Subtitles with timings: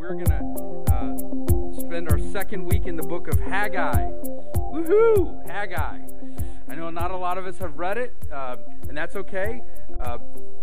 [0.00, 4.10] we're going to uh, spend our second week in the book of Haggai.
[4.72, 5.46] Woohoo!
[5.46, 6.00] Haggai.
[6.70, 8.56] I know not a lot of us have read it, uh,
[8.88, 9.60] and that's okay.
[10.00, 10.16] Uh,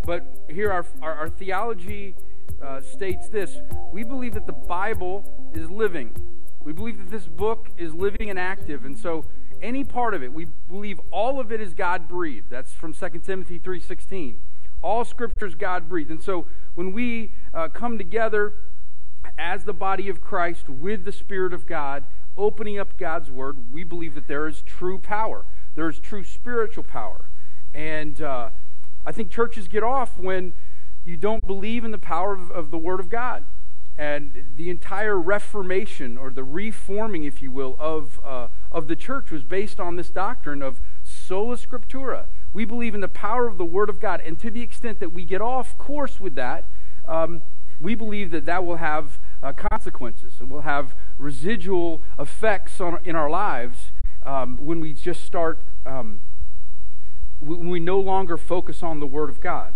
[0.03, 2.15] but here, our, our, our theology
[2.63, 3.57] uh, states this
[3.93, 6.15] We believe that the Bible is living.
[6.63, 8.85] We believe that this book is living and active.
[8.85, 9.25] And so,
[9.61, 12.49] any part of it, we believe all of it is God breathed.
[12.49, 14.37] That's from 2 Timothy 3.16.
[14.81, 16.09] All scriptures God breathed.
[16.09, 18.55] And so, when we uh, come together
[19.37, 22.05] as the body of Christ with the Spirit of God,
[22.35, 25.45] opening up God's Word, we believe that there is true power.
[25.75, 27.29] There is true spiritual power.
[27.73, 28.49] And uh,
[29.05, 30.53] I think churches get off when
[31.05, 33.45] you don't believe in the power of, of the Word of God.
[33.97, 39.31] And the entire reformation, or the reforming, if you will, of, uh, of the church
[39.31, 42.25] was based on this doctrine of sola scriptura.
[42.53, 44.21] We believe in the power of the Word of God.
[44.21, 46.65] And to the extent that we get off course with that,
[47.07, 47.41] um,
[47.79, 50.35] we believe that that will have uh, consequences.
[50.41, 53.91] It will have residual effects on, in our lives
[54.25, 56.21] um, when we just start, um,
[57.39, 59.75] when we no longer focus on the Word of God.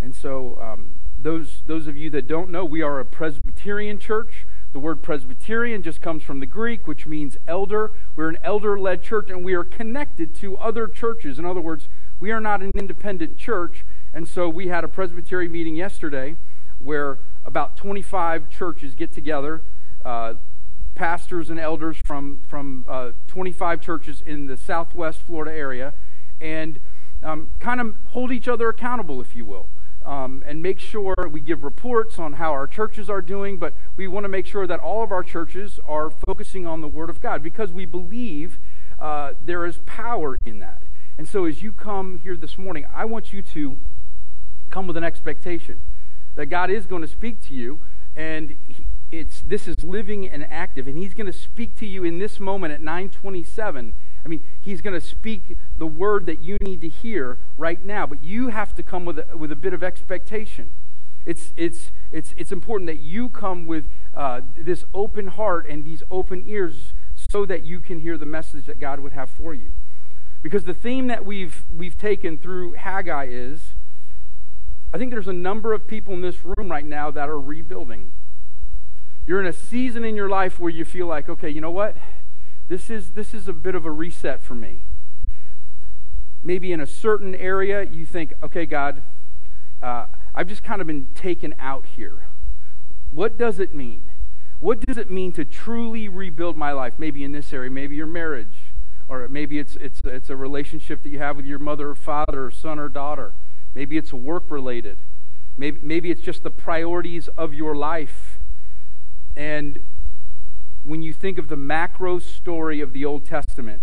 [0.00, 4.46] And so, um, those, those of you that don't know, we are a Presbyterian church.
[4.72, 7.92] The word Presbyterian just comes from the Greek, which means elder.
[8.14, 11.38] We're an elder led church, and we are connected to other churches.
[11.38, 11.88] In other words,
[12.20, 13.84] we are not an independent church.
[14.14, 16.36] And so we had a Presbyterian meeting yesterday
[16.78, 19.62] where about 25 churches get together,
[20.04, 20.34] uh,
[20.94, 25.94] pastors and elders from, from uh, 25 churches in the southwest Florida area,
[26.40, 26.80] and
[27.22, 29.68] um, kind of hold each other accountable, if you will.
[30.04, 34.08] Um, and make sure we give reports on how our churches are doing, but we
[34.08, 37.20] want to make sure that all of our churches are focusing on the Word of
[37.20, 38.58] God because we believe
[38.98, 40.84] uh, there is power in that.
[41.18, 43.76] And so as you come here this morning, I want you to
[44.70, 45.82] come with an expectation
[46.34, 47.80] that God is going to speak to you,
[48.16, 48.56] and
[49.10, 52.38] it's this is living and active, and He's going to speak to you in this
[52.38, 53.94] moment at 927.
[54.24, 58.06] I mean, He's going to speak the word that you need to hear right now,
[58.06, 60.70] but you have to come with a, with a bit of expectation.
[61.26, 66.02] It's, it's, it's, it's important that you come with uh, this open heart and these
[66.10, 66.94] open ears
[67.30, 69.72] so that you can hear the message that God would have for you.
[70.42, 73.74] Because the theme that we've, we've taken through Haggai is
[74.92, 78.12] I think there's a number of people in this room right now that are rebuilding.
[79.26, 81.96] You're in a season in your life where you feel like, okay, you know what?
[82.68, 84.84] This is, this is a bit of a reset for me.
[86.42, 89.02] Maybe in a certain area, you think, okay, God,
[89.82, 92.26] uh, I've just kind of been taken out here.
[93.10, 94.10] What does it mean?
[94.58, 96.94] What does it mean to truly rebuild my life?
[96.98, 98.74] Maybe in this area, maybe your marriage,
[99.08, 102.46] or maybe it's, it's, it's a relationship that you have with your mother or father,
[102.46, 103.34] or son or daughter.
[103.74, 104.98] Maybe it's work related.
[105.56, 108.38] Maybe, maybe it's just the priorities of your life.
[109.36, 109.82] And
[110.82, 113.82] when you think of the macro story of the Old Testament,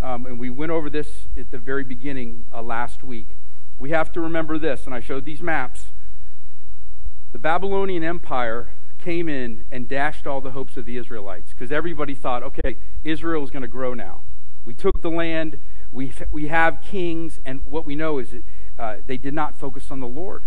[0.00, 3.36] um, and we went over this at the very beginning uh, last week,
[3.78, 5.86] we have to remember this, and I showed these maps.
[7.32, 12.14] The Babylonian Empire came in and dashed all the hopes of the Israelites because everybody
[12.14, 14.22] thought, okay, Israel is going to grow now.
[14.64, 15.58] We took the land,
[15.90, 18.34] we, we have kings, and what we know is
[18.80, 20.44] uh, they did not focus on the Lord.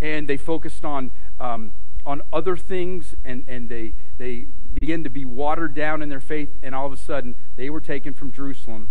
[0.00, 1.72] And they focused on, um,
[2.06, 4.46] on other things, and, and they, they
[4.80, 7.80] began to be watered down in their faith, and all of a sudden, they were
[7.80, 8.88] taken from Jerusalem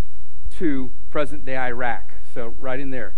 [0.57, 2.11] to present day Iraq.
[2.31, 3.15] So, right in there.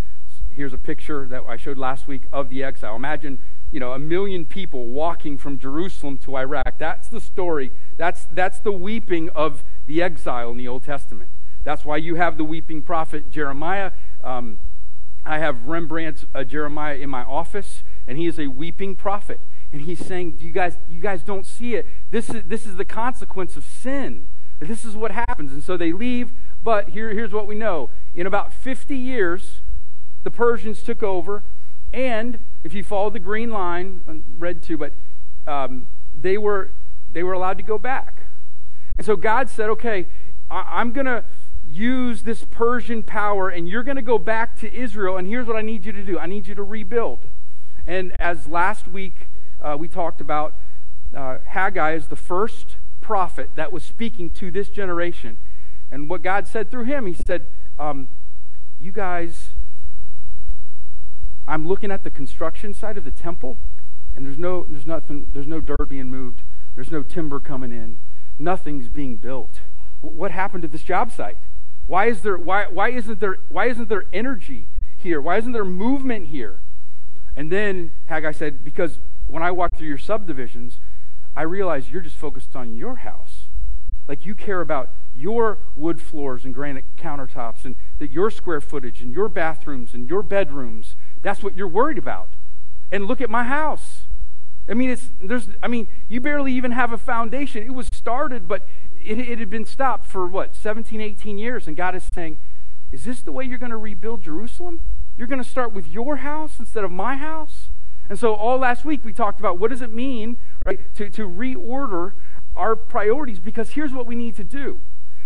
[0.49, 2.95] Here's a picture that I showed last week of the exile.
[2.95, 3.37] Imagine,
[3.71, 6.77] you know, a million people walking from Jerusalem to Iraq.
[6.77, 7.71] That's the story.
[7.97, 11.29] That's, that's the weeping of the exile in the Old Testament.
[11.63, 13.91] That's why you have the weeping prophet Jeremiah.
[14.23, 14.59] Um,
[15.25, 19.39] I have Rembrandt's uh, Jeremiah in my office, and he is a weeping prophet.
[19.71, 21.87] And he's saying, you guys, you guys don't see it.
[22.09, 24.27] This is, this is the consequence of sin.
[24.59, 25.51] This is what happens.
[25.51, 26.33] And so they leave,
[26.63, 27.89] but here, here's what we know.
[28.13, 29.61] In about 50 years,
[30.23, 31.43] the Persians took over,
[31.93, 34.93] and if you follow the green line, red too, but
[35.47, 36.71] um, they, were,
[37.11, 38.23] they were allowed to go back.
[38.97, 40.07] And so God said, okay,
[40.49, 41.23] I, I'm going to
[41.71, 45.55] use this Persian power, and you're going to go back to Israel, and here's what
[45.55, 47.27] I need you to do I need you to rebuild.
[47.87, 49.27] And as last week
[49.61, 50.55] uh, we talked about,
[51.15, 55.37] uh, Haggai is the first prophet that was speaking to this generation.
[55.91, 57.47] And what God said through him, he said,
[57.77, 58.07] um,
[58.79, 59.51] You guys,
[61.47, 63.57] I'm looking at the construction side of the temple,
[64.15, 66.43] and there's no, there's nothing, there's no dirt being moved,
[66.75, 67.99] there's no timber coming in,
[68.39, 69.59] nothing's being built.
[70.01, 71.37] What happened to this job site?
[71.87, 74.67] Why, is there, why, why, isn't there, why isn't there energy
[74.97, 75.19] here?
[75.19, 76.61] Why isn't there movement here?
[77.35, 80.79] And then Haggai said, Because when I walk through your subdivisions,
[81.35, 83.43] I realize you're just focused on your house.
[84.07, 89.01] Like you care about your wood floors and granite countertops and that your square footage
[89.01, 90.95] and your bathrooms and your bedrooms.
[91.21, 92.29] That's what you're worried about.
[92.91, 94.03] And look at my house.
[94.69, 95.49] I mean, it's there's.
[95.61, 97.63] I mean, you barely even have a foundation.
[97.63, 98.65] It was started, but
[99.03, 102.37] it, it had been stopped for what 17, 18 years, and God is saying,
[102.91, 104.81] "Is this the way you're going to rebuild Jerusalem?
[105.17, 107.69] You're going to start with your house instead of my house?"
[108.09, 111.27] And so, all last week we talked about what does it mean, right, to to
[111.27, 112.13] reorder
[112.55, 114.79] our priorities because here's what we need to do.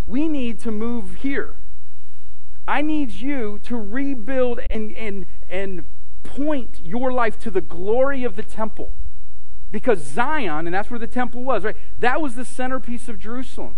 [0.06, 1.56] We need to move here.
[2.68, 5.86] I need you to rebuild and and and
[6.24, 8.92] point your life to the glory of the temple.
[9.76, 11.76] Because Zion, and that's where the temple was, right?
[12.00, 13.78] That was the centerpiece of Jerusalem.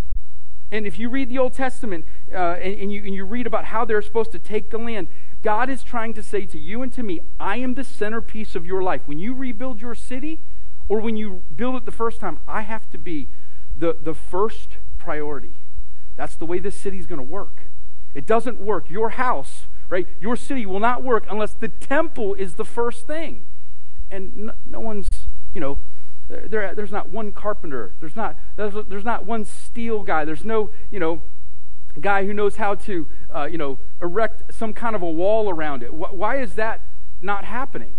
[0.72, 3.66] And if you read the Old Testament uh, and, and, you, and you read about
[3.66, 5.08] how they're supposed to take the land,
[5.42, 8.64] God is trying to say to you and to me, I am the centerpiece of
[8.64, 9.02] your life.
[9.08, 10.42] When you rebuild your city,
[10.88, 13.30] or when you build it the first time, I have to be
[13.76, 15.56] the, the first priority.
[16.16, 17.72] That's the way this city is going to work.
[18.14, 18.92] It doesn't work.
[18.92, 20.08] Your house, right?
[20.22, 23.48] Your city will not work unless the temple is the first thing.
[24.12, 25.10] And no, no one's,
[25.58, 25.80] you know,
[26.28, 27.96] there, there's not one carpenter.
[28.00, 30.24] There's not, there's, there's not one steel guy.
[30.24, 31.24] There's no, you know,
[32.00, 35.82] guy who knows how to, uh, you know, erect some kind of a wall around
[35.82, 35.92] it.
[35.96, 36.82] Why is that
[37.24, 37.94] not happening?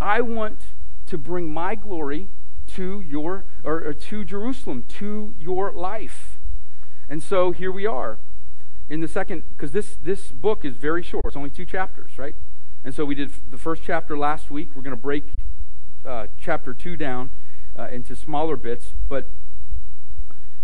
[0.00, 0.68] I want
[1.04, 2.28] to bring my glory
[2.68, 6.38] to your or, or to Jerusalem, to your life.
[7.10, 8.18] And so here we are
[8.88, 11.26] in the second because this this book is very short.
[11.26, 12.36] It's only two chapters, right?
[12.84, 14.70] And so we did the first chapter last week.
[14.74, 15.24] We're going to break
[16.04, 17.30] uh, chapter two down
[17.78, 19.30] uh, into smaller bits, but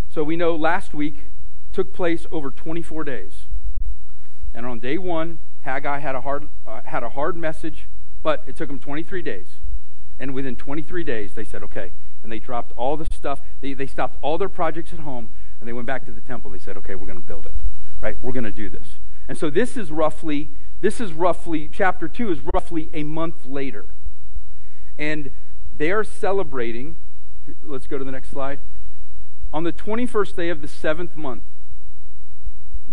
[0.09, 1.25] so we know last week
[1.73, 3.47] took place over 24 days,
[4.55, 7.89] and on day one, Haggai had a hard uh, had a hard message,
[8.23, 9.59] but it took him 23 days.
[10.19, 11.93] And within 23 days, they said, okay.
[12.23, 13.41] And they dropped all the stuff.
[13.61, 15.31] They, they stopped all their projects at home,
[15.61, 16.51] and they went back to the temple.
[16.51, 17.55] They said, okay, we're going to build it.
[18.01, 18.17] Right?
[18.23, 18.99] We're going to do this.
[19.29, 20.51] And so this is roughly,
[20.81, 23.87] this is roughly, chapter 2 is roughly a month later.
[24.99, 25.31] And
[25.77, 26.97] they are celebrating,
[27.63, 28.61] let's go to the next slide.
[29.53, 31.43] On the 21st day of the seventh month,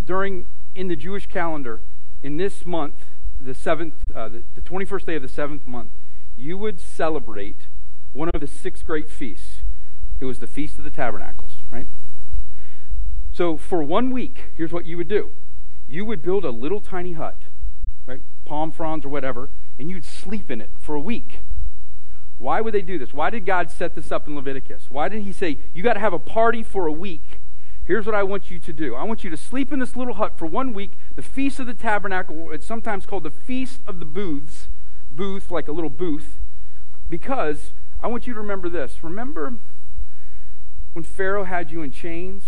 [0.06, 0.46] during,
[0.76, 1.82] in the Jewish calendar,
[2.22, 3.06] in this month,
[3.40, 5.92] the seventh, uh, the, the 21st day of the seventh month,
[6.36, 7.68] you would celebrate
[8.12, 9.64] one of the six great feasts.
[10.20, 11.88] It was the Feast of the Tabernacles, right?
[13.32, 15.32] So for one week, here's what you would do
[15.88, 17.44] you would build a little tiny hut,
[18.08, 18.22] right?
[18.46, 21.42] Palm fronds or whatever, and you'd sleep in it for a week.
[22.38, 23.14] Why would they do this?
[23.14, 24.88] Why did God set this up in Leviticus?
[24.90, 27.40] Why did He say, you got to have a party for a week?
[27.86, 30.16] Here's what I want you to do I want you to sleep in this little
[30.16, 32.52] hut for one week, the Feast of the Tabernacle.
[32.52, 34.68] It's sometimes called the Feast of the Booths
[35.16, 36.40] booth, like a little booth,
[37.10, 39.04] because I want you to remember this.
[39.04, 39.58] Remember
[40.94, 42.44] when Pharaoh had you in chains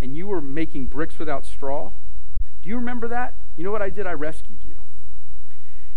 [0.00, 1.92] and you were making bricks without straw?
[2.62, 3.34] Do you remember that?
[3.56, 4.06] You know what I did?
[4.06, 4.76] I rescued you.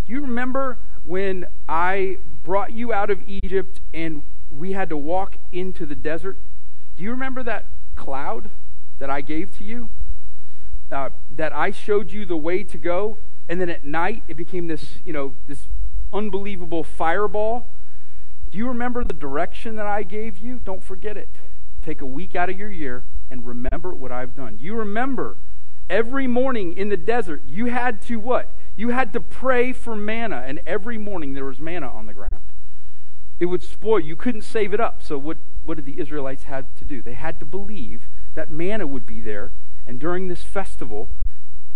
[0.06, 4.22] Do you remember when I brought you out of Egypt and
[4.52, 6.38] we had to walk into the desert?
[6.96, 7.66] Do you remember that
[7.96, 8.52] cloud
[9.00, 9.90] that I gave to you?
[10.92, 13.18] Uh, that I showed you the way to go,
[13.48, 15.70] and then at night it became this, you know, this
[16.14, 17.66] unbelievable fireball.
[18.52, 20.60] Do you remember the direction that I gave you?
[20.64, 21.38] Don't forget it.
[21.82, 24.58] Take a week out of your year and remember what I've done.
[24.58, 25.38] Do you remember
[25.90, 28.54] every morning in the desert you had to what?
[28.80, 32.54] You had to pray for manna, and every morning there was manna on the ground.
[33.38, 34.00] It would spoil.
[34.00, 35.04] You couldn't save it up.
[35.04, 37.02] So what, what did the Israelites have to do?
[37.02, 39.52] They had to believe that manna would be there,
[39.86, 41.10] and during this festival,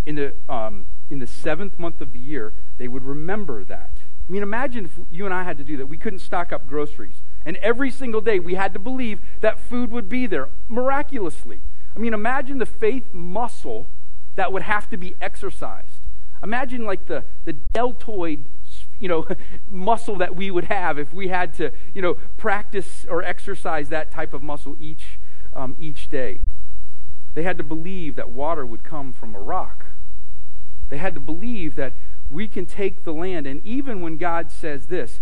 [0.06, 3.98] in the um, in the seventh month of the year, they would remember that.
[4.26, 5.84] I mean, imagine if you and I had to do that.
[5.84, 7.20] We couldn't stock up groceries.
[7.44, 11.60] And every single day we had to believe that food would be there miraculously.
[11.94, 13.90] I mean, imagine the faith muscle
[14.36, 15.93] that would have to be exercised.
[16.44, 18.46] Imagine like the, the deltoid
[19.00, 19.26] you know
[19.68, 24.12] muscle that we would have if we had to you know practice or exercise that
[24.12, 25.18] type of muscle each
[25.52, 26.40] um, each day
[27.34, 29.86] they had to believe that water would come from a rock
[30.88, 31.94] they had to believe that
[32.30, 33.46] we can take the land.
[33.46, 35.20] And even when God says this,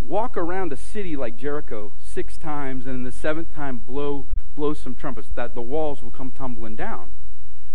[0.00, 4.74] walk around a city like Jericho six times, and in the seventh time, blow, blow
[4.74, 7.12] some trumpets, that the walls will come tumbling down.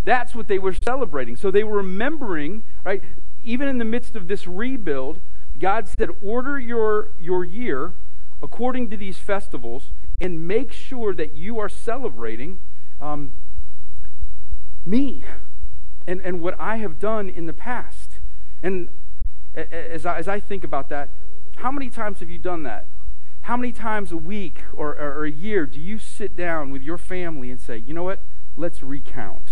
[0.10, 1.36] That's what they were celebrating.
[1.36, 3.04] So they were remembering, right?
[3.44, 5.20] Even in the midst of this rebuild,
[5.60, 7.94] God said, Order your, your year
[8.42, 12.58] according to these festivals and make sure that you are celebrating
[13.00, 13.34] um,
[14.84, 15.24] me
[16.08, 18.13] and, and what I have done in the past.
[18.63, 18.89] And
[19.54, 21.10] as I, as I think about that,
[21.58, 22.88] how many times have you done that?
[23.42, 26.98] How many times a week or, or, a year do you sit down with your
[26.98, 28.24] family and say, you know what?
[28.58, 29.49] Let's recount.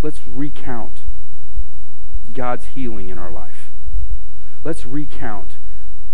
[0.00, 1.02] Let's recount
[2.32, 3.72] God's healing in our life.
[4.64, 5.58] Let's recount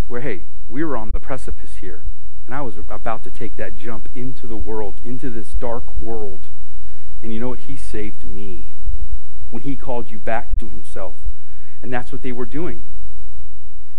[0.06, 2.04] where, hey, we were on the precipice here,
[2.46, 6.48] and I was about to take that jump into the world, into this dark world.
[7.22, 7.60] And you know what?
[7.60, 8.74] He saved me
[9.50, 11.24] when he called you back to himself.
[11.82, 12.84] And that's what they were doing.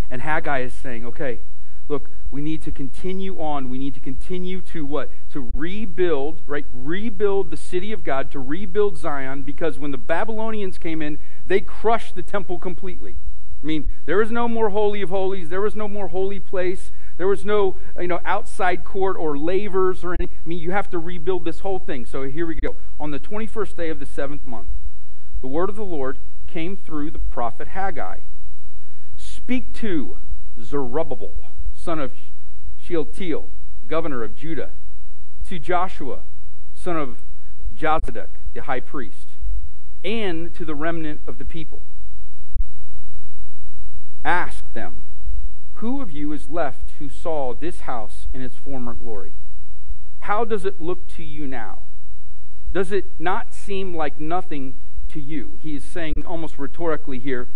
[0.10, 1.40] And Haggai is saying, okay,
[1.88, 3.70] look, we need to continue on.
[3.70, 5.12] We need to continue to what?
[5.32, 6.66] To rebuild, right?
[6.74, 11.62] Rebuild the city of God, to rebuild Zion, because when the Babylonians came in, they
[11.62, 13.18] crushed the temple completely.
[13.64, 15.50] I mean, there was no more holy of holies.
[15.50, 16.92] There was no more holy place.
[17.18, 20.38] There was no, you know, outside court or lavers or anything.
[20.44, 22.06] I mean, you have to rebuild this whole thing.
[22.06, 22.76] So here we go.
[23.00, 24.70] On the 21st day of the seventh month,
[25.42, 28.20] the word of the Lord came through the prophet Haggai.
[29.16, 30.20] Speak to
[30.62, 31.36] Zerubbabel,
[31.86, 32.14] son of
[32.80, 33.50] Shealtiel,
[33.86, 34.72] governor of Judah,
[35.48, 36.24] to Joshua,
[36.74, 37.22] son of
[37.76, 39.38] Jozadak, the high priest,
[40.04, 41.84] and to the remnant of the people.
[44.24, 45.04] Ask them,
[45.74, 49.36] Who of you is left who saw this house in its former glory?
[50.22, 51.84] How does it look to you now?
[52.74, 54.74] Does it not seem like nothing
[55.10, 55.60] to you?
[55.62, 57.48] He is saying almost rhetorically here,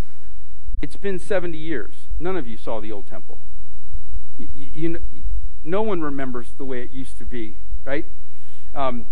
[0.84, 2.10] It's been 70 years.
[2.20, 3.40] None of you saw the old temple.
[4.40, 5.24] You, you,
[5.64, 8.06] no one remembers the way it used to be, right?
[8.74, 9.08] Um,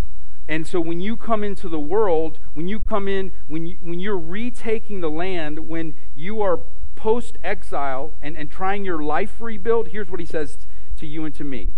[0.48, 4.00] and so when you come into the world, when you come in, when, you, when
[4.00, 6.62] you're retaking the land, when you are
[6.96, 10.57] post exile and, and trying your life rebuild, here's what he says
[10.98, 11.74] to you and to me.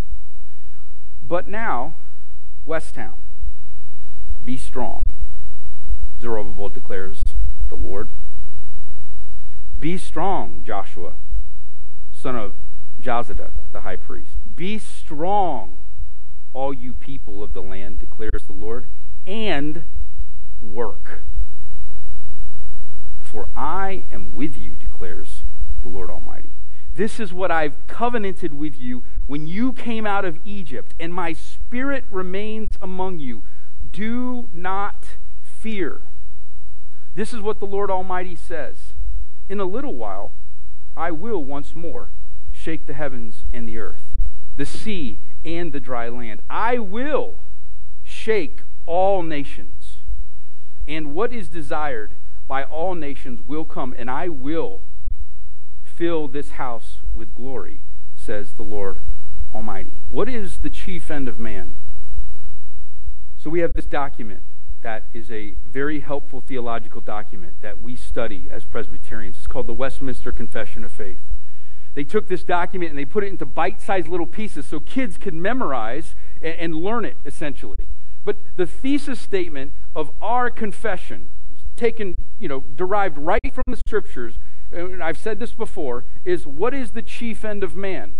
[1.22, 1.96] But now,
[2.66, 3.18] Westtown,
[4.44, 5.02] be strong,
[6.20, 7.24] Zerubbabel declares
[7.68, 8.08] the Lord.
[9.78, 11.14] Be strong, Joshua,
[12.12, 12.56] son of
[13.00, 14.36] Jozadak, the high priest.
[14.56, 15.78] Be strong,
[16.52, 18.86] all you people of the land, declares the Lord,
[19.26, 19.84] and
[20.60, 21.24] work.
[23.20, 25.44] For I am with you, declares
[25.82, 26.56] the Lord Almighty.
[26.94, 31.32] This is what I've covenanted with you when you came out of Egypt, and my
[31.32, 33.42] spirit remains among you.
[33.92, 36.02] Do not fear.
[37.14, 38.94] This is what the Lord Almighty says.
[39.48, 40.32] In a little while,
[40.96, 42.10] I will once more
[42.60, 44.14] shake the heavens and the earth,
[44.56, 46.42] the sea and the dry land.
[46.50, 47.36] I will
[48.04, 49.98] shake all nations.
[50.86, 52.12] And what is desired
[52.46, 54.82] by all nations will come, and I will
[55.82, 57.80] fill this house with glory,
[58.16, 58.98] says the Lord
[59.54, 60.02] Almighty.
[60.08, 61.76] What is the chief end of man?
[63.38, 64.42] So we have this document
[64.82, 69.36] that is a very helpful theological document that we study as Presbyterians.
[69.38, 71.29] It's called the Westminster Confession of Faith
[71.94, 75.18] they took this document and they put it into bite sized little pieces so kids
[75.18, 77.88] could memorize and, and, learn it, essentially.
[78.24, 81.30] But the thesis statement of our confession,
[81.76, 84.38] taken, you know, derived right from the scriptures,
[84.70, 88.12] and I've said this before, is what is the chief end of man?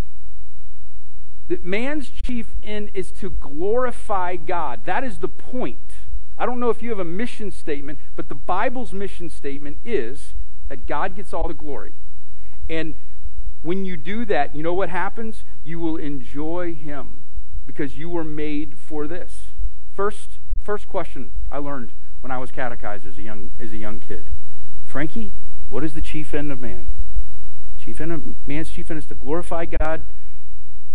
[1.49, 4.85] That man's chief end is to glorify God.
[4.85, 5.93] That is the point.
[6.39, 10.35] I don't know if you have a mission statement, but the Bible's mission statement is
[10.69, 11.93] that God gets all the glory.
[12.69, 12.95] And
[13.63, 15.45] when you do that, you know what happens?
[15.63, 17.25] You will enjoy Him
[17.67, 19.49] because you were made for this.
[19.93, 24.01] First, first question I learned when I was catechized as a young, as a young
[24.01, 24.31] kid
[24.85, 25.33] Frankie,
[25.69, 26.89] what is the chief end of man?
[27.79, 30.03] Chief end of man's chief end is to glorify God,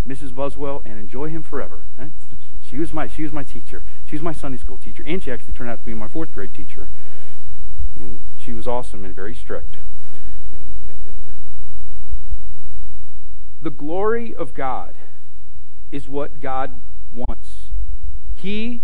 [0.06, 0.36] Mrs.
[0.36, 1.84] Buswell, and enjoy Him forever.
[1.98, 2.12] Right?
[2.62, 3.84] She was my she was my teacher.
[4.06, 6.32] She was my Sunday school teacher, and she actually turned out to be my fourth
[6.32, 6.90] grade teacher.
[8.00, 9.78] And she was awesome and very strict.
[13.66, 14.94] The glory of God
[15.92, 16.82] is what God
[17.12, 17.72] wants.
[18.36, 18.84] He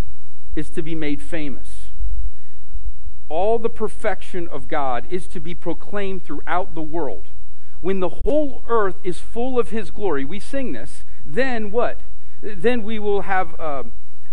[0.56, 1.92] is to be made famous.
[3.28, 7.28] All the perfection of God is to be proclaimed throughout the world.
[7.80, 12.00] When the whole earth is full of His glory, we sing this, then what?
[12.42, 13.84] Then we will have uh,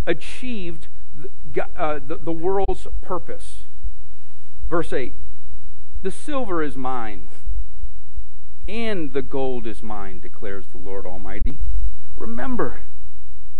[0.07, 3.65] achieved the, uh, the, the world's purpose.
[4.67, 5.13] Verse 8
[6.01, 7.29] The silver is mine
[8.69, 11.57] and the gold is mine, declares the Lord Almighty.
[12.15, 12.81] Remember,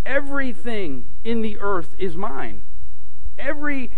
[0.05, 2.63] everything in the earth is mine.
[3.37, 3.89] Every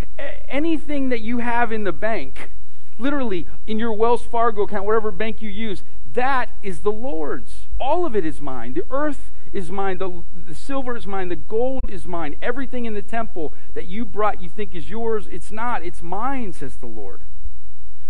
[0.48, 2.52] anything that you have in the bank,
[2.98, 7.68] literally in your Wells Fargo account, whatever bank you use, that is the Lord's.
[7.78, 8.74] All of it is mine.
[8.74, 9.98] The earth is mine.
[9.98, 11.28] The, the silver is mine.
[11.28, 12.38] The gold is mine.
[12.42, 15.84] Everything in the temple that you brought, you think is yours, it's not.
[15.84, 17.22] It's mine, says the Lord.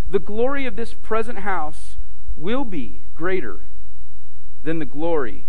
[0.08, 1.91] The glory of this present house
[2.36, 3.60] will be greater
[4.62, 5.46] than the glory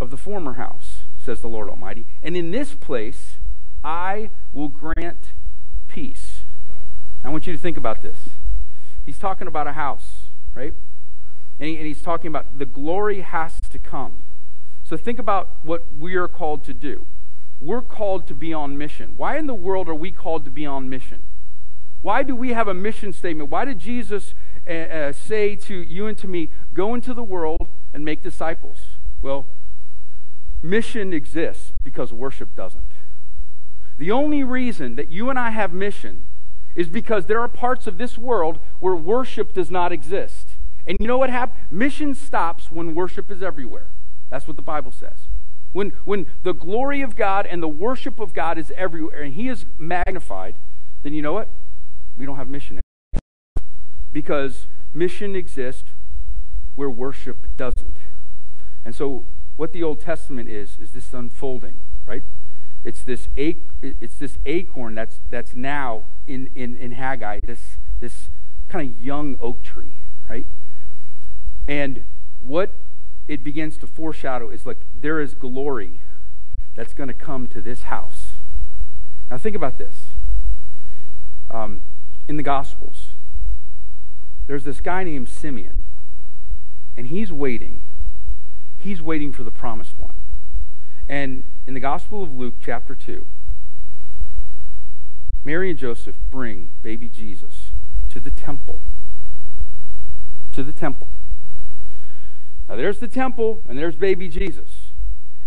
[0.00, 3.38] of the former house, says the Lord Almighty, and in this place
[3.82, 5.32] I will grant
[5.88, 6.42] peace.
[7.24, 8.18] I want you to think about this.
[9.04, 10.74] He's talking about a house, right?
[11.58, 14.22] And, he, and he's talking about the glory has to come.
[14.84, 17.06] So think about what we are called to do.
[17.60, 19.14] We're called to be on mission.
[19.16, 21.22] Why in the world are we called to be on mission?
[22.02, 23.50] Why do we have a mission statement?
[23.50, 24.34] Why did Jesus
[24.66, 28.78] uh, say to you and to me, go into the world and make disciples?
[29.22, 29.46] Well,
[30.62, 32.92] mission exists because worship doesn't.
[33.98, 36.26] The only reason that you and I have mission
[36.74, 40.56] is because there are parts of this world where worship does not exist.
[40.86, 41.70] And you know what happens?
[41.70, 43.88] Mission stops when worship is everywhere.
[44.30, 45.28] That's what the Bible says.
[45.72, 49.48] When, when the glory of God and the worship of God is everywhere and He
[49.48, 50.56] is magnified,
[51.02, 51.48] then you know what?
[52.16, 52.89] We don't have mission anymore.
[54.12, 55.90] Because mission exists
[56.74, 57.96] where worship doesn't.
[58.84, 59.26] And so,
[59.56, 62.22] what the Old Testament is, is this unfolding, right?
[62.82, 68.30] It's this, it's this acorn that's, that's now in, in, in Haggai, this, this
[68.68, 69.96] kind of young oak tree,
[70.28, 70.46] right?
[71.68, 72.04] And
[72.40, 72.72] what
[73.28, 76.00] it begins to foreshadow is like there is glory
[76.74, 78.32] that's going to come to this house.
[79.30, 80.06] Now, think about this.
[81.50, 81.82] Um,
[82.28, 83.09] in the Gospels,
[84.50, 85.84] there's this guy named Simeon,
[86.96, 87.84] and he's waiting.
[88.76, 90.16] He's waiting for the promised one.
[91.08, 93.28] And in the Gospel of Luke, chapter 2,
[95.44, 97.70] Mary and Joseph bring baby Jesus
[98.08, 98.80] to the temple.
[100.50, 101.06] To the temple.
[102.68, 104.90] Now there's the temple, and there's baby Jesus.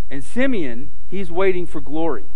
[0.10, 2.28] And Simeon, he's waiting for glory.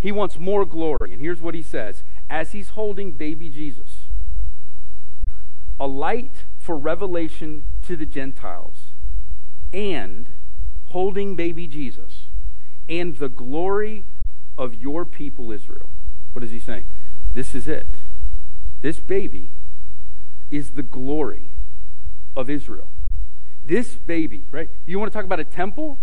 [0.00, 1.12] He wants more glory.
[1.12, 3.93] And here's what he says as he's holding baby Jesus
[5.78, 8.92] a light for revelation to the Gentiles,
[9.72, 10.28] and
[10.86, 12.26] holding baby Jesus,
[12.88, 14.04] and the glory
[14.56, 15.90] of your people Israel.
[16.32, 16.84] What is he saying?
[17.32, 17.96] This is it.
[18.80, 19.50] This baby
[20.50, 21.50] is the glory
[22.36, 22.90] of Israel.
[23.64, 24.68] This baby, right?
[24.86, 25.98] You want to talk about a temple?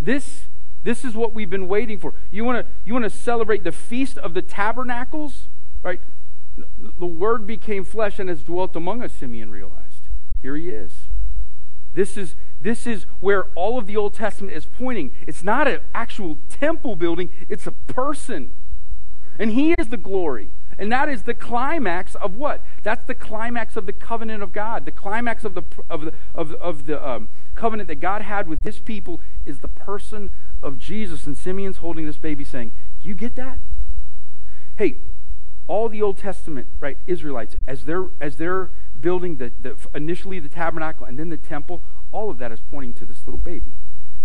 [0.00, 0.44] This
[0.84, 2.14] this is what we've been waiting for.
[2.30, 5.48] You want to you want to celebrate the feast of the tabernacles,
[5.82, 6.00] right?
[6.56, 10.08] The word became flesh and has dwelt among us, Simeon realized.
[10.40, 11.08] Here he is.
[11.94, 15.12] This is this is where all of the Old Testament is pointing.
[15.26, 18.52] It's not an actual temple building, it's a person.
[19.38, 20.50] And he is the glory.
[20.78, 22.62] And that is the climax of what?
[22.82, 24.86] That's the climax of the covenant of God.
[24.86, 28.62] The climax of the, of the, of, of the um, covenant that God had with
[28.62, 30.30] his people is the person
[30.62, 31.26] of Jesus.
[31.26, 33.58] And Simeon's holding this baby saying, Do you get that?
[34.76, 34.96] Hey,
[35.66, 40.48] all the Old Testament, right, Israelites, as they're, as they're building the, the, initially the
[40.48, 43.72] tabernacle and then the temple, all of that is pointing to this little baby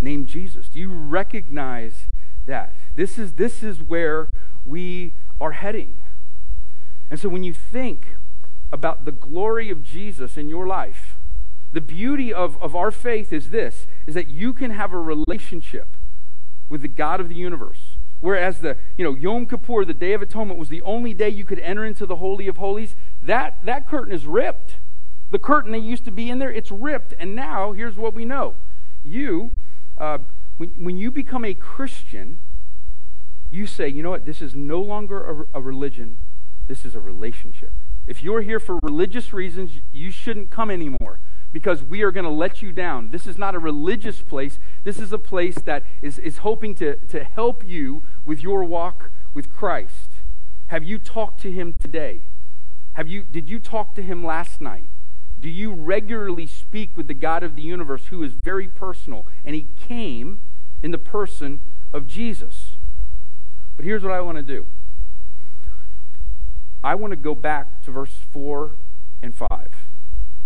[0.02, 0.70] named Jesus.
[0.70, 2.08] Do you recognize
[2.46, 2.76] that?
[2.96, 4.30] This is, this is where
[4.66, 5.98] we are heading.
[7.10, 8.16] And so when you think
[8.72, 11.18] about the glory of Jesus in your life,
[11.72, 15.98] the beauty of, of our faith is this is that you can have a relationship
[16.70, 17.97] with the God of the universe.
[18.20, 21.46] Whereas the, you know, Yom Kippur, the Day of Atonement, was the only day you
[21.46, 24.78] could enter into the Holy of Holies, that, that curtain is ripped.
[25.30, 27.14] The curtain that used to be in there, it's ripped.
[27.20, 28.56] And now, here's what we know.
[29.04, 29.52] You,
[29.98, 30.20] uh,
[30.58, 32.40] when, when you become a Christian,
[33.52, 36.18] you say, you know what, this is no longer a, a religion,
[36.68, 37.74] this is a relationship.
[38.08, 41.20] If you're here for religious reasons, you shouldn't come anymore
[41.58, 43.10] because we are going to let you down.
[43.10, 44.60] This is not a religious place.
[44.84, 49.10] This is a place that is, is hoping to, to help you with your walk
[49.34, 50.12] with Christ.
[50.68, 52.22] Have you talked to him today?
[52.94, 54.86] Have you, did you talk to him last night?
[55.40, 59.26] Do you regularly speak with the God of the universe who is very personal?
[59.44, 60.42] And he came
[60.84, 62.76] in the person of Jesus.
[63.76, 64.68] But here's what I want to do
[66.84, 68.76] I want to go back to verse 4
[69.24, 69.87] and 5.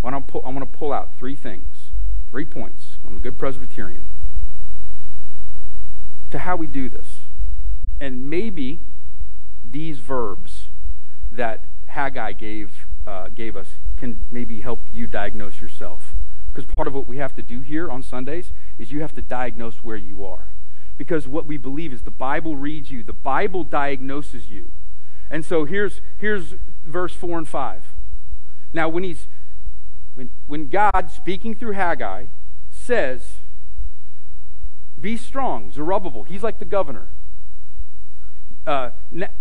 [0.04, 1.92] I want to pull, I want to pull out three things,
[2.30, 2.98] three points.
[3.06, 4.10] I'm a good Presbyterian.
[6.32, 7.20] To how we do this.
[8.00, 8.80] And maybe
[9.64, 10.70] these verbs
[11.32, 16.16] that Haggai gave, uh, gave us can maybe help you diagnose yourself.
[16.52, 19.22] Because part of what we have to do here on Sundays is you have to
[19.22, 20.48] diagnose where you are.
[20.98, 24.72] Because what we believe is the Bible reads you, the Bible diagnoses you.
[25.30, 27.96] And so here's, here's verse 4 and 5.
[28.74, 29.28] Now, when, he's,
[30.22, 32.26] when, when God, speaking through Haggai,
[32.70, 33.38] says,
[35.00, 37.08] Be strong, Zerubbabel, he's like the governor.
[38.68, 38.92] Uh,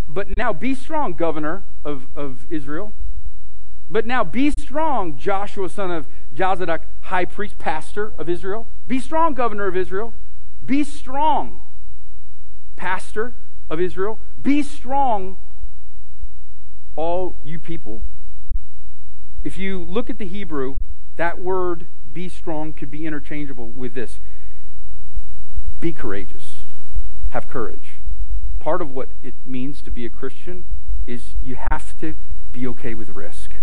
[0.09, 2.93] but now be strong, governor of, of Israel.
[3.91, 8.65] But now be strong, Joshua, son of Jozadak, high priest, pastor of Israel.
[8.87, 10.15] Be strong, governor of Israel.
[10.65, 11.61] Be strong,
[12.75, 13.35] pastor
[13.69, 14.19] of Israel.
[14.41, 15.37] Be strong,
[16.95, 18.01] all you people.
[19.43, 20.77] If you look at the Hebrew,
[21.15, 24.19] that word be strong could be interchangeable with this
[25.79, 26.63] be courageous,
[27.29, 27.95] have courage.
[28.59, 30.65] Part of what it means to be a Christian
[31.07, 32.15] is you have to
[32.51, 33.53] be okay with risk.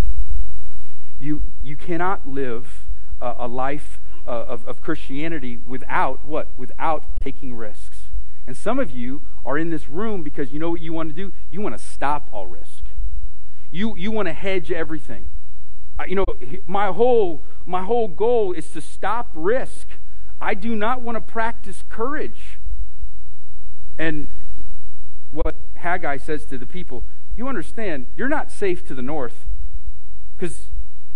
[1.21, 2.89] You, you cannot live
[3.21, 6.49] a, a life uh, of, of Christianity without what?
[6.59, 8.09] Without taking risks.
[8.49, 11.15] And some of you are in this room because you know what you want to
[11.15, 11.33] do?
[11.53, 12.85] You want to stop all risk.
[13.71, 15.29] You, you want to hedge everything.
[16.07, 16.25] You know,
[16.67, 19.89] my whole, my whole goal is to stop risk.
[20.41, 22.59] I do not want to practice courage.
[23.99, 24.29] And
[25.33, 27.05] what Haggai says to the people,
[27.37, 29.47] you understand, you're not safe to the north.
[30.37, 30.71] Because,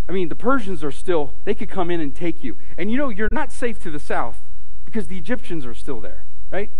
[0.08, 2.56] I mean, the Persians are still, they could come in and take you.
[2.76, 4.38] And you know, you're not safe to the south
[4.84, 6.70] because the Egyptians are still there, right?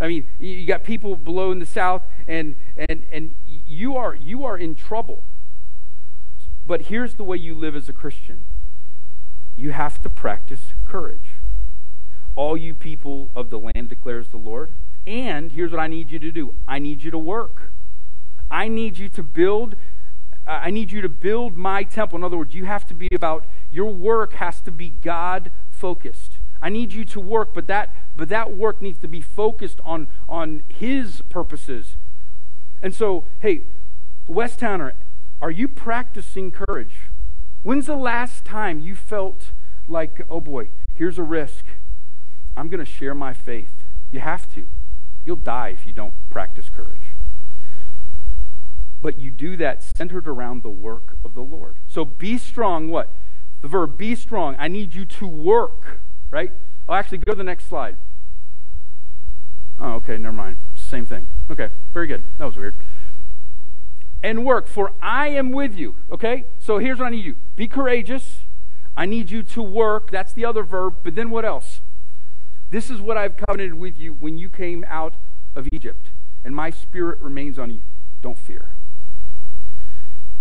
[0.00, 4.44] I mean, you got people below in the south, and, and, and you, are, you
[4.44, 5.22] are in trouble.
[6.66, 8.44] But here's the way you live as a Christian
[9.54, 11.34] you have to practice courage.
[12.34, 14.72] All you people of the land declares the Lord.
[15.06, 17.72] And here's what I need you to do I need you to work.
[18.50, 19.76] I need you to build.
[20.46, 22.18] I need you to build my temple.
[22.18, 26.38] In other words, you have to be about your work has to be God focused.
[26.60, 30.08] I need you to work, but that but that work needs to be focused on
[30.28, 31.96] on His purposes.
[32.80, 33.62] And so, hey,
[34.26, 34.94] West Towner,
[35.42, 37.10] are you practicing courage?
[37.62, 39.50] When's the last time you felt
[39.88, 41.64] like, oh boy, here's a risk?
[42.56, 43.84] I'm going to share my faith.
[44.12, 44.68] You have to.
[45.26, 47.08] You'll die if you don't practice courage.
[49.00, 51.76] But you do that centered around the work of the Lord.
[51.88, 53.12] So be strong, what?
[53.62, 54.54] The verb be strong.
[54.60, 56.00] I need you to work,
[56.30, 56.52] right?
[56.88, 57.96] Oh, actually, go to the next slide.
[59.80, 60.58] Oh, okay, never mind.
[60.76, 61.26] Same thing.
[61.50, 62.22] Okay, very good.
[62.38, 62.76] That was weird.
[64.22, 65.96] And work, for I am with you.
[66.10, 66.44] Okay?
[66.58, 68.40] So here's what I need you be courageous.
[68.96, 70.10] I need you to work.
[70.10, 70.96] That's the other verb.
[71.02, 71.80] But then what else?
[72.70, 75.14] This is what I've covenanted with you when you came out
[75.54, 76.10] of Egypt,
[76.44, 77.82] and my spirit remains on you.
[78.22, 78.70] Don't fear.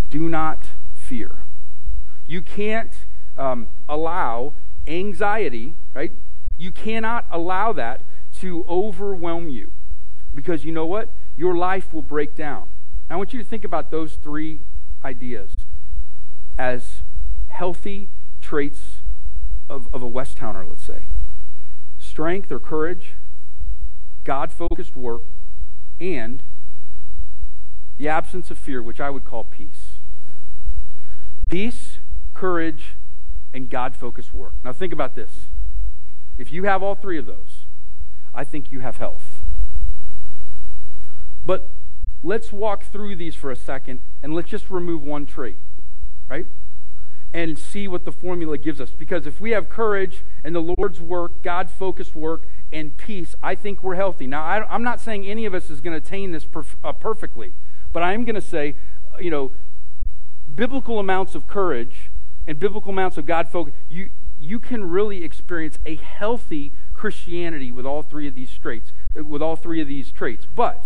[0.09, 1.39] Do not fear.
[2.25, 2.93] You can't
[3.37, 4.53] um, allow
[4.87, 6.11] anxiety, right?
[6.57, 8.03] You cannot allow that
[8.39, 9.71] to overwhelm you
[10.33, 11.09] because you know what?
[11.35, 12.69] Your life will break down.
[13.11, 14.61] I want you to think about those three
[15.03, 15.53] ideas
[16.57, 17.01] as
[17.47, 18.07] healthy
[18.39, 19.01] traits
[19.69, 21.07] of, of a West Towner, let's say
[21.99, 23.13] strength or courage,
[24.23, 25.21] God focused work,
[25.99, 26.41] and
[27.97, 29.99] the absence of fear, which I would call peace.
[31.49, 31.99] Peace,
[32.33, 32.95] courage,
[33.53, 34.55] and God focused work.
[34.63, 35.47] Now, think about this.
[36.37, 37.65] If you have all three of those,
[38.33, 39.43] I think you have health.
[41.45, 41.69] But
[42.23, 45.57] let's walk through these for a second and let's just remove one trait,
[46.29, 46.45] right?
[47.33, 48.91] and see what the formula gives us.
[48.91, 53.55] Because if we have courage and the Lord's work, God focused work, and peace, I
[53.55, 54.27] think we're healthy.
[54.27, 56.93] Now, I, am not saying any of us is going to attain this perf- uh,
[56.93, 57.53] perfectly,
[57.93, 58.75] but I am going to say,
[59.19, 59.51] you know,
[60.53, 62.11] biblical amounts of courage
[62.47, 67.85] and biblical amounts of God focus, you, you can really experience a healthy Christianity with
[67.85, 70.47] all three of these traits, with all three of these traits.
[70.53, 70.85] But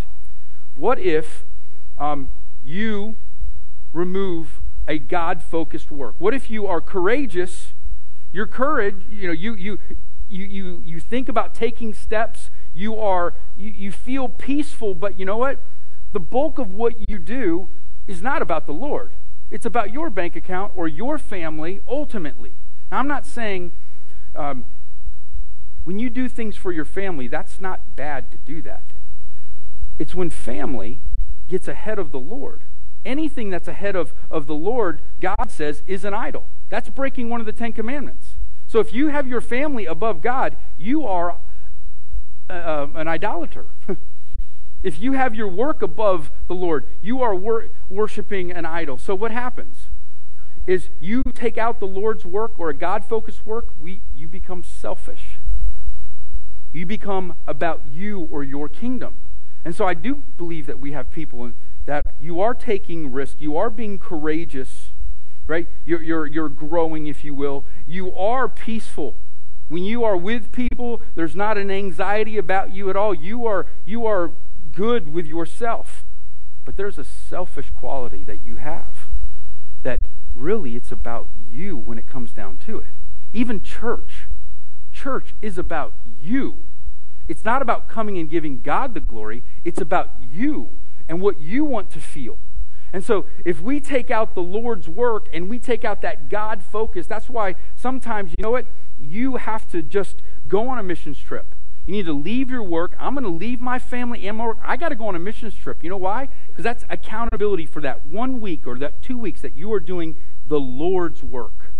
[0.75, 1.45] what if
[1.97, 2.29] um,
[2.63, 3.15] you
[3.93, 6.15] remove a God focused work?
[6.19, 7.73] What if you are courageous?
[8.31, 9.79] Your courage, you know, you, you,
[10.27, 15.25] you, you, you think about taking steps, you, are, you, you feel peaceful, but you
[15.25, 15.59] know what?
[16.11, 17.69] The bulk of what you do
[18.07, 19.11] is not about the Lord.
[19.49, 22.53] It's about your bank account or your family ultimately.
[22.91, 23.71] Now, I'm not saying
[24.35, 24.65] um,
[25.83, 28.94] when you do things for your family, that's not bad to do that.
[29.97, 30.99] It's when family
[31.47, 32.63] gets ahead of the Lord
[33.05, 36.47] anything that's ahead of, of the Lord, God says, is an idol.
[36.69, 38.37] That's breaking one of the Ten Commandments.
[38.67, 41.37] So if you have your family above God, you are
[42.49, 43.65] uh, uh an idolater.
[44.83, 48.97] if you have your work above the Lord, you are wor- worshiping an idol.
[48.97, 49.87] So what happens?
[50.65, 54.63] Is you take out the Lord's work or a God focused work, we, you become
[54.63, 55.37] selfish.
[56.73, 59.17] You become about you or your kingdom.
[59.65, 61.51] And so I do believe that we have people
[61.85, 64.91] that you are taking risk, you are being courageous,
[65.47, 65.67] right?
[65.85, 67.65] You're, you're, you're growing, if you will.
[67.85, 69.15] You are peaceful.
[69.67, 73.13] When you are with people, there's not an anxiety about you at all.
[73.13, 74.31] You are, you are
[74.71, 76.05] good with yourself.
[76.63, 79.07] But there's a selfish quality that you have
[79.83, 79.99] that
[80.35, 82.89] really it's about you when it comes down to it.
[83.33, 84.27] Even church.
[84.91, 86.57] Church is about you.
[87.27, 90.69] It's not about coming and giving God the glory, it's about you
[91.07, 92.37] and what you want to feel.
[92.93, 96.63] And so, if we take out the Lord's work and we take out that God
[96.63, 98.67] focus, that's why sometimes, you know what?
[98.97, 101.55] You have to just go on a missions trip.
[101.85, 102.95] You need to leave your work.
[102.99, 104.57] I'm going to leave my family and my work.
[104.63, 105.83] I got to go on a missions trip.
[105.83, 106.29] You know why?
[106.47, 110.15] Because that's accountability for that one week or that two weeks that you are doing
[110.47, 111.73] the Lord's work.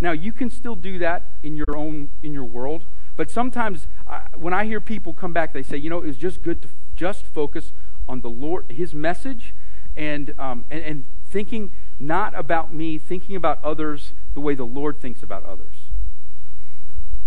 [0.00, 2.86] Now, you can still do that in your own in your world,
[3.18, 6.40] but sometimes uh, when I hear people come back, they say, you know, it's just
[6.40, 7.72] good to just focus
[8.08, 9.56] on the Lord, His message,
[9.96, 15.00] and, um, and, and thinking not about me, thinking about others the way the Lord
[15.00, 15.90] thinks about others.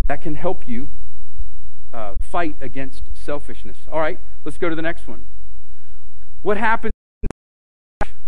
[0.07, 0.89] That can help you
[1.91, 3.79] uh, fight against selfishness.
[3.91, 5.27] All right, let's go to the next one.
[6.41, 6.93] What happens?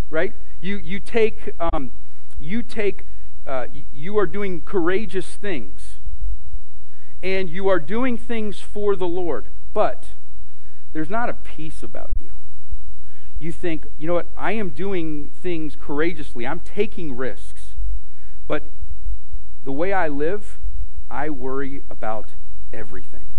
[0.09, 0.33] Right?
[0.59, 1.93] You you take um,
[2.37, 3.07] you take
[3.47, 5.82] uh, you are doing courageous things,
[7.23, 10.07] and you are doing things for the Lord, but
[10.91, 12.33] there's not a peace about you.
[13.39, 17.75] You think, you know what, I am doing things courageously, I'm taking risks,
[18.45, 18.71] but
[19.63, 20.59] the way I live,
[21.09, 22.31] I worry about
[22.73, 23.29] everything.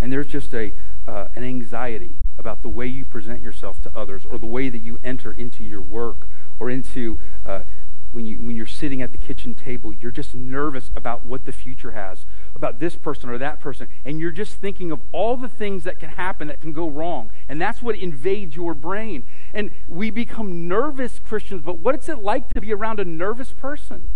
[0.00, 0.72] And there's just a,
[1.06, 4.78] uh, an anxiety about the way you present yourself to others or the way that
[4.78, 7.62] you enter into your work or into uh,
[8.12, 11.52] when, you, when you're sitting at the kitchen table, you're just nervous about what the
[11.52, 15.48] future has, about this person or that person, and you're just thinking of all the
[15.48, 17.30] things that can happen that can go wrong.
[17.48, 19.24] And that's what invades your brain.
[19.52, 24.10] And we become nervous Christians, but what's it like to be around a nervous person?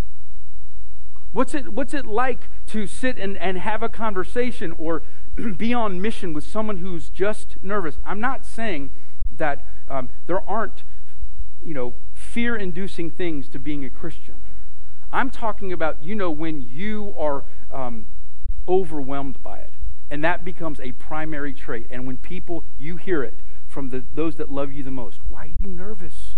[1.33, 5.03] What's it, what's it like to sit and, and have a conversation or
[5.57, 7.99] be on mission with someone who's just nervous?
[8.05, 8.91] I'm not saying
[9.37, 10.85] that um, there aren't,
[11.63, 11.95] you know,
[12.33, 14.37] fear inducing things to being a Christian.
[15.13, 18.07] I'm talking about, you know, when you are um,
[18.67, 19.73] overwhelmed by it.
[20.11, 21.87] And that becomes a primary trait.
[21.91, 25.21] And when people, you hear it from the, those that love you the most.
[25.29, 26.37] Why are you nervous?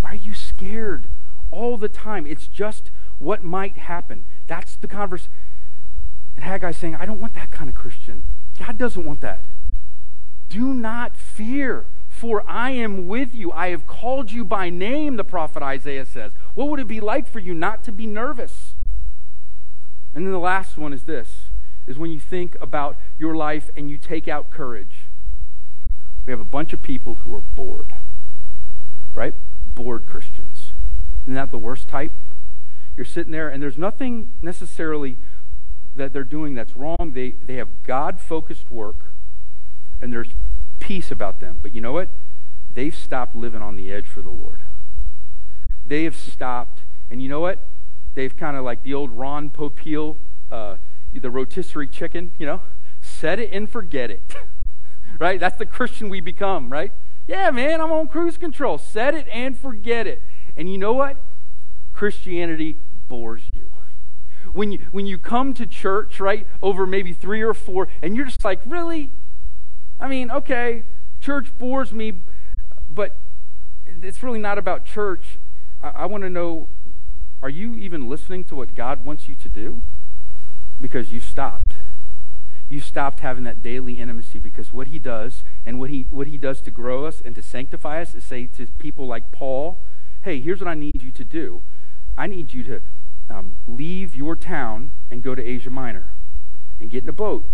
[0.00, 1.08] Why are you scared
[1.50, 2.26] all the time?
[2.26, 4.24] It's just what might happen.
[4.46, 5.32] That's the conversation.
[6.34, 8.22] And Haggai's saying, I don't want that kind of Christian.
[8.58, 9.44] God doesn't want that.
[10.48, 11.86] Do not fear.
[12.16, 13.52] For I am with you.
[13.52, 16.32] I have called you by name, the prophet Isaiah says.
[16.54, 18.72] What would it be like for you not to be nervous?
[20.14, 21.50] And then the last one is this
[21.86, 25.08] is when you think about your life and you take out courage.
[26.24, 27.92] We have a bunch of people who are bored.
[29.12, 29.34] Right?
[29.66, 30.72] Bored Christians.
[31.24, 32.12] Isn't that the worst type?
[32.96, 35.18] You're sitting there and there's nothing necessarily
[35.94, 37.12] that they're doing that's wrong.
[37.12, 39.12] They they have God focused work
[40.00, 40.34] and there's
[40.78, 41.58] peace about them.
[41.62, 42.10] But you know what?
[42.68, 44.62] They've stopped living on the edge for the Lord.
[45.84, 47.66] They have stopped, and you know what?
[48.14, 50.16] They've kind of like the old Ron Popeil,
[50.50, 50.76] uh,
[51.12, 52.60] the rotisserie chicken, you know,
[53.00, 54.34] set it and forget it.
[55.20, 55.38] right?
[55.40, 56.92] That's the Christian we become, right?
[57.26, 58.78] Yeah, man, I'm on cruise control.
[58.78, 60.22] Set it and forget it.
[60.56, 61.16] And you know what?
[61.92, 63.70] Christianity bores you.
[64.52, 68.26] When you when you come to church, right, over maybe three or four, and you're
[68.26, 69.10] just like, really?
[69.98, 70.84] I mean, okay,
[71.20, 72.22] church bores me,
[72.88, 73.16] but
[73.86, 75.38] it's really not about church.
[75.82, 76.68] I, I want to know
[77.42, 79.82] are you even listening to what God wants you to do?
[80.80, 81.74] Because you stopped.
[82.68, 86.38] You stopped having that daily intimacy because what he does and what he what he
[86.38, 89.78] does to grow us and to sanctify us is say to people like Paul,
[90.22, 91.62] hey, here's what I need you to do.
[92.18, 92.82] I need you to
[93.30, 96.12] um, leave your town and go to Asia Minor
[96.80, 97.46] and get in a boat.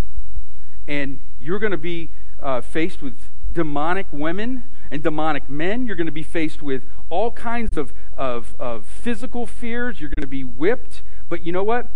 [0.88, 2.08] And you're going to be
[2.42, 5.86] uh, faced with demonic women and demonic men.
[5.86, 10.00] You're going to be faced with all kinds of, of, of physical fears.
[10.00, 11.02] You're going to be whipped.
[11.28, 11.88] But you know what?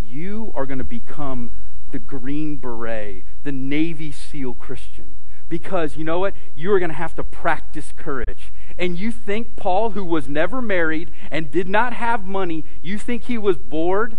[0.00, 1.52] You are going to become
[1.90, 5.16] the Green Beret, the Navy SEAL Christian.
[5.48, 6.34] Because you know what?
[6.54, 8.52] You are going to have to practice courage.
[8.78, 13.24] And you think Paul, who was never married and did not have money, you think
[13.24, 14.16] he was bored?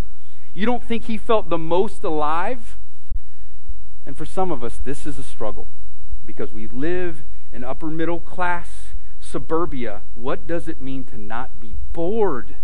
[0.53, 2.77] You don't think he felt the most alive?
[4.05, 5.67] And for some of us, this is a struggle
[6.25, 10.01] because we live in upper middle class suburbia.
[10.15, 12.55] What does it mean to not be bored?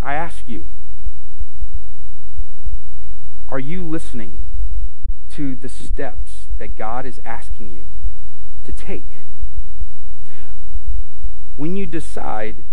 [0.00, 0.68] I ask you,
[3.48, 4.44] are you listening
[5.30, 7.88] to the steps that God is asking you
[8.64, 9.18] to take?
[11.56, 12.64] When you decide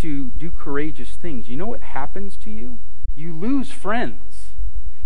[0.00, 2.78] to do courageous things, you know what happens to you?
[3.16, 4.37] You lose friends.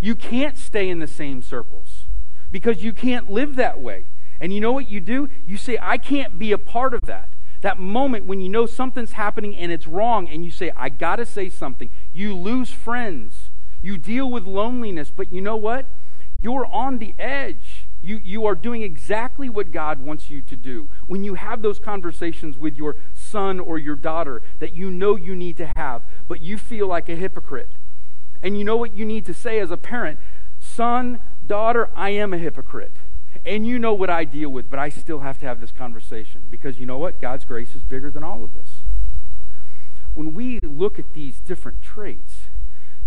[0.02, 2.06] You can't stay in the same circles
[2.50, 4.06] because you can't live that way.
[4.40, 5.28] And you know what you do?
[5.46, 7.28] You say, I can't be a part of that.
[7.60, 11.16] That moment when you know something's happening and it's wrong, and you say, I got
[11.16, 11.88] to say something.
[12.12, 13.50] You lose friends.
[13.80, 15.86] You deal with loneliness, but you know what?
[16.40, 17.86] You're on the edge.
[18.00, 20.90] You, you are doing exactly what God wants you to do.
[21.06, 25.36] When you have those conversations with your son or your daughter that you know you
[25.36, 27.70] need to have, but you feel like a hypocrite.
[28.42, 30.18] And you know what you need to say as a parent
[30.58, 32.96] Son, daughter, I am a hypocrite.
[33.44, 36.42] And you know what I deal with, but I still have to have this conversation
[36.50, 37.20] because you know what?
[37.20, 38.82] God's grace is bigger than all of this.
[40.14, 42.48] When we look at these different traits,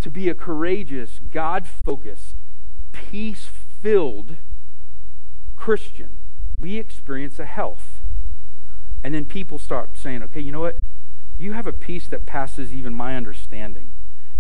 [0.02, 2.36] to be a courageous, God focused,
[2.92, 3.48] peace
[3.82, 4.38] filled
[5.56, 6.18] Christian,
[6.60, 8.02] we experience a health.
[9.04, 10.78] And then people start saying, okay, you know what?
[11.38, 13.92] You have a peace that passes even my understanding.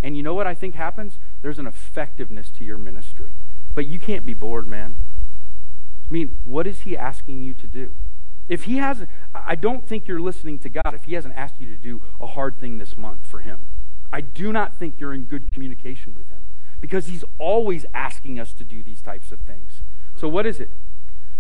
[0.06, 1.18] And you know what I think happens?
[1.42, 3.32] There's an effectiveness to your ministry.
[3.74, 4.98] But you can't be bored, man.
[6.08, 7.96] I mean, what is he asking you to do?
[8.48, 11.66] If he hasn't, I don't think you're listening to God if he hasn't asked you
[11.76, 13.66] to do a hard thing this month for him.
[14.14, 16.46] I do not think you're in good communication with him
[16.80, 19.82] because he's always asking us to do these types of things.
[20.16, 20.70] So, what is it?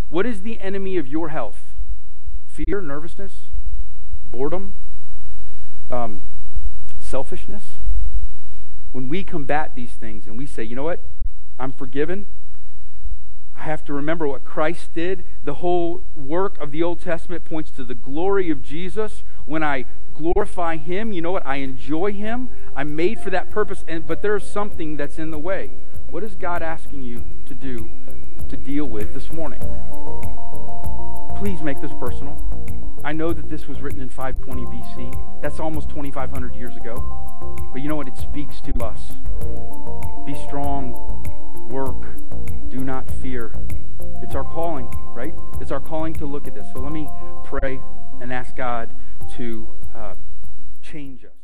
[0.09, 1.75] What is the enemy of your health?
[2.47, 3.51] Fear, nervousness,
[4.31, 4.73] boredom,
[5.91, 6.23] um,
[6.99, 7.75] selfishness?
[8.95, 11.01] When we combat these things and we say, you know what?
[11.59, 12.27] I'm forgiven.
[13.53, 15.25] I have to remember what Christ did.
[15.43, 19.25] The whole work of the Old Testament points to the glory of Jesus.
[19.43, 21.45] When I glorify Him, you know what?
[21.45, 22.49] I enjoy Him.
[22.73, 25.71] I'm made for that purpose, and, but there's something that's in the way.
[26.09, 27.91] What is God asking you to do
[28.47, 29.59] to deal with this morning?
[31.35, 32.84] Please make this personal.
[33.05, 35.39] I know that this was written in 520 BC.
[35.39, 36.95] That's almost 2,500 years ago.
[37.71, 38.07] But you know what?
[38.07, 39.11] It speaks to us.
[40.25, 40.93] Be strong,
[41.69, 42.01] work,
[42.71, 43.53] do not fear.
[44.23, 45.35] It's our calling, right?
[45.61, 46.65] It's our calling to look at this.
[46.73, 47.07] So let me
[47.43, 47.79] pray
[48.21, 48.95] and ask God
[49.35, 50.15] to uh,
[50.81, 51.34] change us.